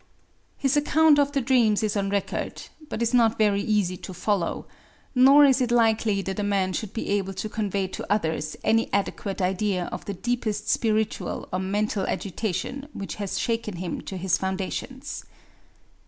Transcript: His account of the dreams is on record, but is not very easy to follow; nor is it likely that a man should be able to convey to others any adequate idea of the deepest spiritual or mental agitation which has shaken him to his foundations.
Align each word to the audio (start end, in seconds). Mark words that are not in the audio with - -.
His 0.57 0.75
account 0.75 1.19
of 1.19 1.31
the 1.31 1.41
dreams 1.41 1.83
is 1.83 1.95
on 1.95 2.09
record, 2.09 2.63
but 2.89 3.03
is 3.03 3.13
not 3.13 3.37
very 3.37 3.61
easy 3.61 3.97
to 3.97 4.15
follow; 4.15 4.65
nor 5.13 5.45
is 5.45 5.61
it 5.61 5.69
likely 5.69 6.23
that 6.23 6.39
a 6.39 6.43
man 6.43 6.73
should 6.73 6.91
be 6.91 7.07
able 7.09 7.35
to 7.35 7.47
convey 7.47 7.85
to 7.89 8.11
others 8.11 8.57
any 8.63 8.91
adequate 8.91 9.43
idea 9.43 9.85
of 9.91 10.05
the 10.05 10.15
deepest 10.15 10.67
spiritual 10.69 11.47
or 11.53 11.59
mental 11.59 12.07
agitation 12.07 12.87
which 12.93 13.17
has 13.21 13.37
shaken 13.37 13.75
him 13.75 14.01
to 14.01 14.17
his 14.17 14.39
foundations. 14.39 15.23